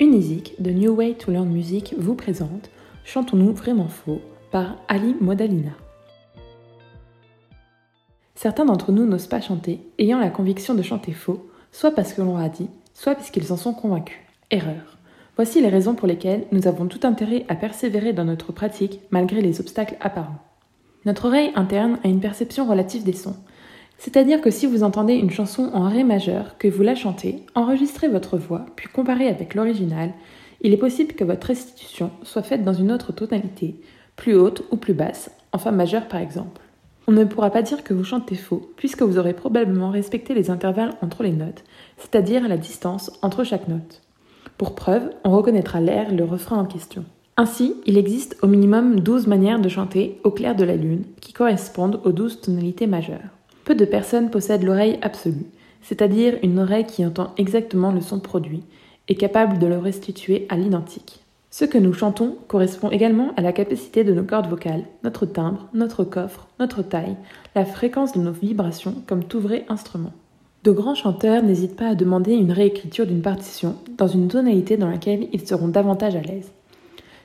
Unizik 0.00 0.54
de 0.58 0.70
New 0.70 0.94
Way 0.94 1.12
to 1.12 1.30
Learn 1.30 1.50
Music 1.50 1.94
vous 1.98 2.14
présente 2.14 2.70
Chantons-nous 3.04 3.52
vraiment 3.52 3.88
faux 3.88 4.22
par 4.50 4.76
Ali 4.88 5.14
Modalina. 5.20 5.72
Certains 8.34 8.64
d'entre 8.64 8.92
nous 8.92 9.04
n'osent 9.04 9.26
pas 9.26 9.42
chanter, 9.42 9.82
ayant 9.98 10.18
la 10.18 10.30
conviction 10.30 10.72
de 10.72 10.80
chanter 10.80 11.12
faux, 11.12 11.46
soit 11.70 11.90
parce 11.90 12.14
que 12.14 12.22
l'on 12.22 12.38
a 12.38 12.48
dit, 12.48 12.70
soit 12.94 13.14
parce 13.14 13.30
qu'ils 13.30 13.52
en 13.52 13.58
sont 13.58 13.74
convaincus. 13.74 14.16
Erreur. 14.50 14.96
Voici 15.36 15.60
les 15.60 15.68
raisons 15.68 15.94
pour 15.94 16.08
lesquelles 16.08 16.46
nous 16.50 16.66
avons 16.66 16.86
tout 16.86 17.06
intérêt 17.06 17.44
à 17.48 17.54
persévérer 17.54 18.14
dans 18.14 18.24
notre 18.24 18.52
pratique 18.52 19.00
malgré 19.10 19.42
les 19.42 19.60
obstacles 19.60 19.98
apparents. 20.00 20.40
Notre 21.04 21.26
oreille 21.26 21.52
interne 21.56 21.98
a 22.04 22.08
une 22.08 22.20
perception 22.20 22.66
relative 22.66 23.04
des 23.04 23.12
sons, 23.12 23.36
c'est-à-dire 24.00 24.40
que 24.40 24.50
si 24.50 24.66
vous 24.66 24.82
entendez 24.82 25.12
une 25.12 25.30
chanson 25.30 25.70
en 25.74 25.86
Ré 25.86 26.04
majeur, 26.04 26.56
que 26.56 26.68
vous 26.68 26.82
la 26.82 26.94
chantez, 26.94 27.44
enregistrez 27.54 28.08
votre 28.08 28.38
voix, 28.38 28.64
puis 28.74 28.88
comparez 28.88 29.28
avec 29.28 29.54
l'original, 29.54 30.14
il 30.62 30.72
est 30.72 30.78
possible 30.78 31.12
que 31.12 31.22
votre 31.22 31.48
restitution 31.48 32.10
soit 32.22 32.42
faite 32.42 32.64
dans 32.64 32.72
une 32.72 32.92
autre 32.92 33.12
tonalité, 33.12 33.76
plus 34.16 34.34
haute 34.34 34.64
ou 34.70 34.76
plus 34.76 34.94
basse, 34.94 35.30
en 35.52 35.58
Fa 35.58 35.70
majeur 35.70 36.08
par 36.08 36.18
exemple. 36.18 36.62
On 37.08 37.12
ne 37.12 37.24
pourra 37.24 37.50
pas 37.50 37.60
dire 37.60 37.84
que 37.84 37.92
vous 37.92 38.02
chantez 38.02 38.36
faux, 38.36 38.70
puisque 38.76 39.02
vous 39.02 39.18
aurez 39.18 39.34
probablement 39.34 39.90
respecté 39.90 40.32
les 40.32 40.48
intervalles 40.48 40.94
entre 41.02 41.22
les 41.22 41.32
notes, 41.32 41.62
c'est-à-dire 41.98 42.48
la 42.48 42.56
distance 42.56 43.12
entre 43.20 43.44
chaque 43.44 43.68
note. 43.68 44.00
Pour 44.56 44.74
preuve, 44.74 45.10
on 45.24 45.36
reconnaîtra 45.36 45.78
l'air 45.82 46.10
et 46.10 46.16
le 46.16 46.24
refrain 46.24 46.56
en 46.56 46.64
question. 46.64 47.04
Ainsi, 47.36 47.74
il 47.84 47.98
existe 47.98 48.38
au 48.40 48.46
minimum 48.46 49.00
12 49.00 49.26
manières 49.26 49.60
de 49.60 49.68
chanter 49.68 50.18
au 50.24 50.30
clair 50.30 50.56
de 50.56 50.64
la 50.64 50.76
lune, 50.76 51.04
qui 51.20 51.34
correspondent 51.34 52.00
aux 52.04 52.12
12 52.12 52.40
tonalités 52.40 52.86
majeures. 52.86 53.28
Peu 53.70 53.76
de 53.76 53.84
personnes 53.84 54.30
possèdent 54.30 54.64
l'oreille 54.64 54.98
absolue, 55.00 55.46
c'est-à-dire 55.80 56.36
une 56.42 56.58
oreille 56.58 56.86
qui 56.86 57.06
entend 57.06 57.32
exactement 57.38 57.92
le 57.92 58.00
son 58.00 58.18
produit 58.18 58.64
et 59.06 59.14
capable 59.14 59.60
de 59.60 59.66
le 59.68 59.78
restituer 59.78 60.44
à 60.48 60.56
l'identique. 60.56 61.20
Ce 61.52 61.64
que 61.64 61.78
nous 61.78 61.92
chantons 61.92 62.36
correspond 62.48 62.90
également 62.90 63.32
à 63.36 63.42
la 63.42 63.52
capacité 63.52 64.02
de 64.02 64.12
nos 64.12 64.24
cordes 64.24 64.50
vocales, 64.50 64.86
notre 65.04 65.24
timbre, 65.24 65.68
notre 65.72 66.02
coffre, 66.02 66.48
notre 66.58 66.82
taille, 66.82 67.14
la 67.54 67.64
fréquence 67.64 68.12
de 68.12 68.18
nos 68.18 68.32
vibrations 68.32 68.96
comme 69.06 69.22
tout 69.22 69.38
vrai 69.38 69.64
instrument. 69.68 70.14
De 70.64 70.72
grands 70.72 70.96
chanteurs 70.96 71.44
n'hésitent 71.44 71.76
pas 71.76 71.90
à 71.90 71.94
demander 71.94 72.32
une 72.32 72.50
réécriture 72.50 73.06
d'une 73.06 73.22
partition 73.22 73.76
dans 73.96 74.08
une 74.08 74.26
tonalité 74.26 74.78
dans 74.78 74.90
laquelle 74.90 75.28
ils 75.32 75.46
seront 75.46 75.68
davantage 75.68 76.16
à 76.16 76.22
l'aise. 76.22 76.50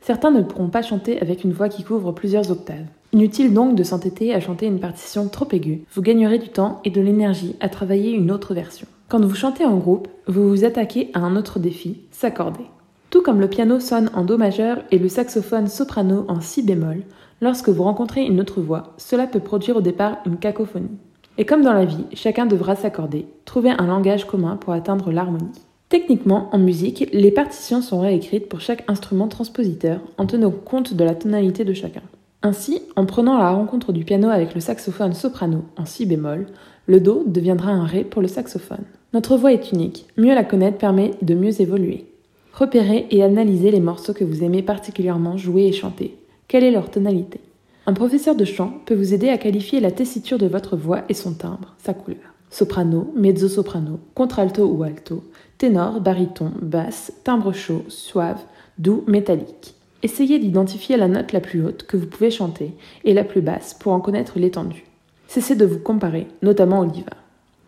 Certains 0.00 0.32
ne 0.32 0.42
pourront 0.42 0.70
pas 0.70 0.82
chanter 0.82 1.22
avec 1.22 1.44
une 1.44 1.52
voix 1.52 1.68
qui 1.68 1.84
couvre 1.84 2.10
plusieurs 2.10 2.50
octaves. 2.50 2.88
Inutile 3.14 3.52
donc 3.52 3.74
de 3.74 3.82
s'entêter 3.82 4.32
à 4.32 4.40
chanter 4.40 4.64
une 4.64 4.80
partition 4.80 5.28
trop 5.28 5.46
aiguë. 5.52 5.84
Vous 5.92 6.00
gagnerez 6.00 6.38
du 6.38 6.48
temps 6.48 6.80
et 6.82 6.90
de 6.90 7.02
l'énergie 7.02 7.56
à 7.60 7.68
travailler 7.68 8.12
une 8.12 8.30
autre 8.30 8.54
version. 8.54 8.86
Quand 9.10 9.20
vous 9.22 9.34
chantez 9.34 9.66
en 9.66 9.76
groupe, 9.76 10.08
vous 10.26 10.48
vous 10.48 10.64
attaquez 10.64 11.10
à 11.12 11.18
un 11.18 11.36
autre 11.36 11.58
défi, 11.58 12.00
s'accorder. 12.10 12.64
Tout 13.10 13.20
comme 13.20 13.40
le 13.40 13.48
piano 13.48 13.80
sonne 13.80 14.08
en 14.14 14.24
Do 14.24 14.38
majeur 14.38 14.78
et 14.90 14.98
le 14.98 15.10
saxophone 15.10 15.66
soprano 15.66 16.24
en 16.28 16.40
Si 16.40 16.62
bémol, 16.62 17.02
lorsque 17.42 17.68
vous 17.68 17.82
rencontrez 17.82 18.24
une 18.24 18.40
autre 18.40 18.62
voix, 18.62 18.94
cela 18.96 19.26
peut 19.26 19.40
produire 19.40 19.76
au 19.76 19.82
départ 19.82 20.16
une 20.24 20.38
cacophonie. 20.38 20.96
Et 21.36 21.44
comme 21.44 21.60
dans 21.60 21.74
la 21.74 21.84
vie, 21.84 22.06
chacun 22.14 22.46
devra 22.46 22.76
s'accorder, 22.76 23.26
trouver 23.44 23.72
un 23.76 23.86
langage 23.86 24.26
commun 24.26 24.56
pour 24.56 24.72
atteindre 24.72 25.12
l'harmonie. 25.12 25.52
Techniquement, 25.90 26.48
en 26.52 26.58
musique, 26.58 27.10
les 27.12 27.30
partitions 27.30 27.82
sont 27.82 28.00
réécrites 28.00 28.48
pour 28.48 28.62
chaque 28.62 28.84
instrument 28.88 29.28
transpositeur 29.28 30.00
en 30.16 30.24
tenant 30.24 30.50
compte 30.50 30.94
de 30.94 31.04
la 31.04 31.14
tonalité 31.14 31.66
de 31.66 31.74
chacun. 31.74 32.00
Ainsi, 32.44 32.82
en 32.96 33.06
prenant 33.06 33.38
la 33.38 33.50
rencontre 33.50 33.92
du 33.92 34.04
piano 34.04 34.28
avec 34.28 34.54
le 34.54 34.60
saxophone 34.60 35.14
soprano 35.14 35.64
en 35.76 35.84
si 35.84 36.06
bémol, 36.06 36.46
le 36.86 36.98
do 36.98 37.22
deviendra 37.26 37.70
un 37.70 37.84
ré 37.84 38.02
pour 38.02 38.20
le 38.20 38.26
saxophone. 38.26 38.84
Notre 39.12 39.36
voix 39.36 39.52
est 39.52 39.70
unique, 39.70 40.06
mieux 40.16 40.34
la 40.34 40.42
connaître 40.42 40.78
permet 40.78 41.12
de 41.22 41.34
mieux 41.34 41.60
évoluer. 41.60 42.06
Repérez 42.52 43.06
et 43.10 43.22
analysez 43.22 43.70
les 43.70 43.80
morceaux 43.80 44.12
que 44.12 44.24
vous 44.24 44.42
aimez 44.42 44.62
particulièrement 44.62 45.36
jouer 45.36 45.66
et 45.66 45.72
chanter. 45.72 46.16
Quelle 46.48 46.64
est 46.64 46.72
leur 46.72 46.90
tonalité? 46.90 47.40
Un 47.86 47.94
professeur 47.94 48.34
de 48.34 48.44
chant 48.44 48.74
peut 48.86 48.94
vous 48.94 49.14
aider 49.14 49.28
à 49.28 49.38
qualifier 49.38 49.80
la 49.80 49.90
tessiture 49.90 50.38
de 50.38 50.46
votre 50.46 50.76
voix 50.76 51.02
et 51.08 51.14
son 51.14 51.34
timbre, 51.34 51.74
sa 51.78 51.94
couleur. 51.94 52.34
Soprano, 52.50 53.12
mezzo-soprano, 53.16 54.00
contralto 54.14 54.66
ou 54.66 54.82
alto, 54.82 55.22
ténor, 55.58 56.00
baryton, 56.00 56.52
basse, 56.60 57.12
timbre 57.24 57.52
chaud, 57.52 57.82
suave, 57.88 58.40
doux, 58.78 59.04
métallique. 59.06 59.74
Essayez 60.02 60.38
d'identifier 60.38 60.96
la 60.96 61.06
note 61.06 61.32
la 61.32 61.40
plus 61.40 61.64
haute 61.64 61.84
que 61.84 61.96
vous 61.96 62.06
pouvez 62.06 62.30
chanter 62.30 62.74
et 63.04 63.14
la 63.14 63.22
plus 63.22 63.40
basse 63.40 63.74
pour 63.74 63.92
en 63.92 64.00
connaître 64.00 64.38
l'étendue. 64.38 64.84
Cessez 65.28 65.54
de 65.54 65.64
vous 65.64 65.78
comparer, 65.78 66.26
notamment 66.42 66.80
au 66.80 66.86
diva. 66.86 67.12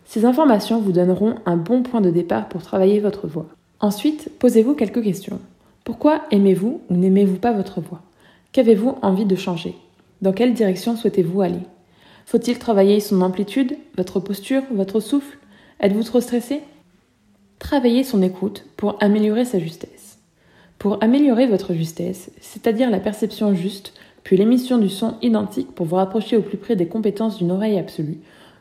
Ces 0.05 0.25
informations 0.25 0.81
vous 0.81 0.93
donneront 0.93 1.37
un 1.47 1.56
bon 1.56 1.83
point 1.83 2.00
de 2.00 2.11
départ 2.11 2.49
pour 2.49 2.62
travailler 2.62 3.00
votre 3.00 3.27
voix. 3.27 3.47
Ensuite, 3.81 4.31
posez-vous 4.39 4.75
quelques 4.75 5.03
questions. 5.03 5.41
Pourquoi 5.84 6.23
aimez-vous 6.31 6.81
ou 6.91 6.94
n'aimez-vous 6.94 7.37
pas 7.37 7.53
votre 7.53 7.81
voix? 7.81 8.03
Qu'avez-vous 8.53 8.97
envie 9.03 9.27
de 9.27 9.37
changer? 9.37 9.77
Dans 10.21 10.33
quelle 10.33 10.55
direction 10.55 10.97
souhaitez-vous 10.97 11.41
aller? 11.41 11.61
Faut-il 12.27 12.59
travailler 12.59 13.00
son 13.00 13.21
amplitude, 13.23 13.77
votre 13.97 14.19
posture, 14.19 14.62
votre 14.73 15.00
souffle? 15.00 15.39
Êtes-vous 15.81 16.03
trop 16.03 16.21
stressé? 16.21 16.62
Travaillez 17.59 18.03
son 18.03 18.23
écoute 18.23 18.65
pour 18.77 18.97
améliorer 19.00 19.44
sa 19.44 19.59
justesse. 19.59 20.14
Pour 20.79 21.03
améliorer 21.03 21.47
votre 21.47 21.75
justesse, 21.75 22.31
c'est-à-dire 22.41 22.91
la 22.91 23.01
perception 23.01 23.55
juste, 23.55 23.95
puis 24.23 24.37
l'émission 24.37 24.79
du 24.79 24.89
son 24.89 25.15
identique 25.23 25.75
pour 25.75 25.87
vous 25.87 25.97
rapprocher 25.97 26.37
au 26.37 26.43
plus 26.43 26.57
près 26.57 26.77
des 26.77 26.89
compétences 26.89 27.39
d'une 27.39 27.53
oreille 27.53 27.79
absolue, 27.79 28.19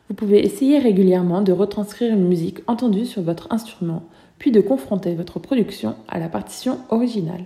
vous 0.08 0.14
pouvez 0.14 0.44
essayer 0.44 0.78
régulièrement 0.78 1.40
de 1.40 1.52
retranscrire 1.52 2.12
une 2.12 2.28
musique 2.28 2.60
entendue 2.66 3.06
sur 3.06 3.22
votre 3.22 3.50
instrument, 3.50 4.02
puis 4.38 4.50
de 4.52 4.60
confronter 4.60 5.14
votre 5.14 5.38
production 5.38 5.96
à 6.08 6.18
la 6.18 6.28
partition 6.28 6.78
originale. 6.90 7.44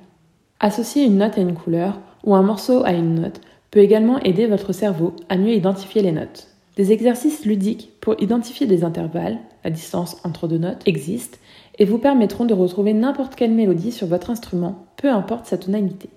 Associer 0.58 1.04
une 1.04 1.18
note 1.18 1.38
à 1.38 1.40
une 1.40 1.54
couleur 1.54 2.00
ou 2.24 2.34
un 2.34 2.42
morceau 2.42 2.84
à 2.84 2.92
une 2.92 3.14
note 3.20 3.40
peut 3.70 3.80
également 3.80 4.18
aider 4.20 4.46
votre 4.46 4.72
cerveau 4.72 5.14
à 5.28 5.36
mieux 5.36 5.52
identifier 5.52 6.02
les 6.02 6.12
notes. 6.12 6.47
Des 6.78 6.92
exercices 6.92 7.44
ludiques 7.44 7.90
pour 8.00 8.14
identifier 8.22 8.68
des 8.68 8.84
intervalles, 8.84 9.38
la 9.64 9.70
distance 9.70 10.16
entre 10.22 10.46
deux 10.46 10.58
notes, 10.58 10.82
existent 10.86 11.36
et 11.80 11.84
vous 11.84 11.98
permettront 11.98 12.44
de 12.44 12.54
retrouver 12.54 12.94
n'importe 12.94 13.34
quelle 13.34 13.50
mélodie 13.50 13.90
sur 13.90 14.06
votre 14.06 14.30
instrument, 14.30 14.86
peu 14.96 15.10
importe 15.10 15.46
sa 15.46 15.58
tonalité. 15.58 16.08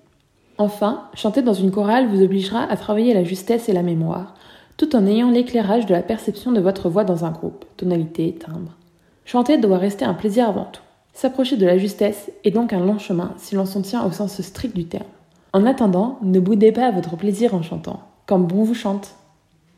Enfin, 0.58 1.08
chanter 1.14 1.42
dans 1.42 1.52
une 1.52 1.72
chorale 1.72 2.06
vous 2.06 2.22
obligera 2.22 2.62
à 2.62 2.76
travailler 2.76 3.12
la 3.12 3.24
justesse 3.24 3.68
et 3.68 3.72
la 3.72 3.82
mémoire, 3.82 4.36
tout 4.76 4.94
en 4.94 5.04
ayant 5.04 5.30
l'éclairage 5.30 5.86
de 5.86 5.94
la 5.94 6.02
perception 6.02 6.52
de 6.52 6.60
votre 6.60 6.88
voix 6.88 7.02
dans 7.02 7.24
un 7.24 7.32
groupe, 7.32 7.64
tonalité, 7.76 8.32
timbre. 8.32 8.76
Chanter 9.24 9.58
doit 9.58 9.78
rester 9.78 10.04
un 10.04 10.14
plaisir 10.14 10.48
avant 10.48 10.66
tout. 10.66 10.82
S'approcher 11.12 11.56
de 11.56 11.66
la 11.66 11.76
justesse 11.76 12.30
est 12.44 12.52
donc 12.52 12.72
un 12.72 12.84
long 12.84 13.00
chemin 13.00 13.34
si 13.36 13.56
l'on 13.56 13.66
s'en 13.66 13.82
tient 13.82 14.06
au 14.06 14.12
sens 14.12 14.40
strict 14.40 14.76
du 14.76 14.84
terme. 14.84 15.06
En 15.52 15.66
attendant, 15.66 16.20
ne 16.22 16.38
boudez 16.38 16.70
pas 16.70 16.92
votre 16.92 17.16
plaisir 17.16 17.52
en 17.52 17.62
chantant, 17.62 18.00
comme 18.26 18.46
bon 18.46 18.62
vous 18.62 18.74
chante. 18.74 19.16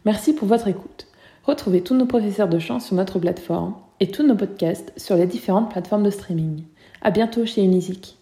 Merci 0.05 0.35
pour 0.35 0.47
votre 0.47 0.69
écoute. 0.69 1.07
Retrouvez 1.45 1.83
tous 1.83 1.95
nos 1.95 2.05
professeurs 2.05 2.49
de 2.49 2.59
chant 2.59 2.79
sur 2.79 2.95
notre 2.95 3.19
plateforme 3.19 3.75
et 4.01 4.11
tous 4.11 4.23
nos 4.23 4.37
podcasts 4.37 4.93
sur 4.99 5.17
les 5.17 5.27
différentes 5.27 5.71
plateformes 5.71 6.03
de 6.03 6.11
streaming. 6.11 6.65
À 7.01 7.11
bientôt 7.11 7.47
chez 7.47 7.63
Unizik. 7.63 8.13